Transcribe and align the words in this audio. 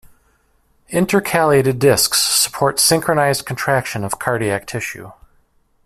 Intercalated 0.89 1.77
discs 1.77 2.19
support 2.23 2.79
synchronized 2.79 3.45
contraction 3.45 4.03
of 4.03 4.17
cardiac 4.17 4.65
tissue. 4.65 5.11